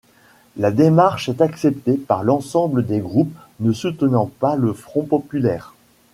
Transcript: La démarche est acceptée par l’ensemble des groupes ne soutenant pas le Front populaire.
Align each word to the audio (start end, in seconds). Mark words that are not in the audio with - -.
La 0.57 0.71
démarche 0.71 1.29
est 1.29 1.41
acceptée 1.41 1.95
par 1.95 2.23
l’ensemble 2.23 2.87
des 2.87 2.99
groupes 3.01 3.35
ne 3.59 3.71
soutenant 3.71 4.25
pas 4.39 4.55
le 4.55 4.73
Front 4.73 5.03
populaire. 5.03 5.75